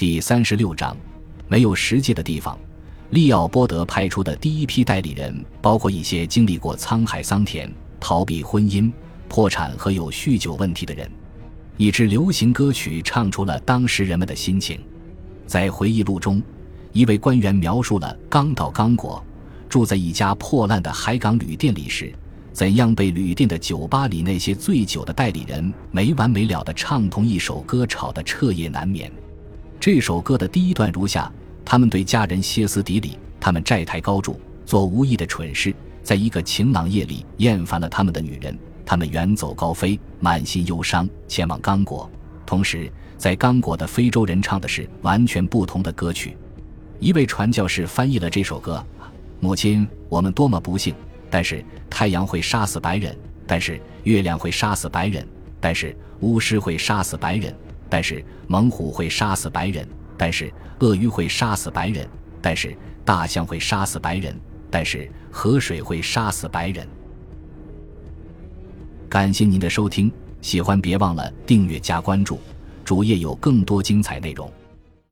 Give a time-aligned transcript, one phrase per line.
[0.00, 0.96] 第三十六章，
[1.46, 2.58] 没有实际的地方。
[3.10, 8.90] 利奥波德派出的第一批代理人，包括一些经历过沧海桑田、逃避婚姻、
[9.28, 11.06] 破产和有酗酒问题的人。
[11.76, 14.80] 一支流行歌曲唱出了当时人们的心情。
[15.46, 16.42] 在回忆录中，
[16.92, 19.22] 一位官员描述了刚到刚果，
[19.68, 22.10] 住在一家破烂的海港旅店里时。
[22.54, 29.12] 怎样被旅店的酒吧里那些醉酒的代理人没完没了的唱同一首歌吵得彻夜难眠？
[29.80, 31.32] 这首歌的第一段如下：
[31.64, 42.08] 他们对家人歇斯底里，他们债台高筑，做无意的蠢事，在一个晴朗夜里厌烦了他们的女人，他们远走高飞，满心忧伤，前往刚果。
[42.44, 46.36] 同时，在刚果的非洲人唱的是完全不同的歌曲。
[46.98, 48.84] 一位传教士翻译了这首歌
[49.40, 50.94] ：“母亲，我们多么不幸！”
[51.30, 55.26] 但是太阳会杀死白人，但是月亮会杀死白人，
[55.58, 57.54] 但是巫师会杀死白人，
[57.90, 59.86] 但是猛虎会杀死白人，
[60.16, 62.08] 但是鳄鱼会杀死白人，
[62.40, 64.34] 但是大象会杀死白人，
[64.70, 66.86] 但是河水会杀死白人。
[69.08, 72.38] 感谢您的收听，喜欢别忘了订阅加关注，
[72.84, 74.50] 主页有更多精彩内容。